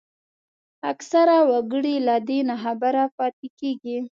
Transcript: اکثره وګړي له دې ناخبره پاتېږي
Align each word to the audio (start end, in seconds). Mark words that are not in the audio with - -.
اکثره 0.91 1.37
وګړي 1.51 1.95
له 2.07 2.15
دې 2.27 2.39
ناخبره 2.49 3.03
پاتېږي 3.17 3.97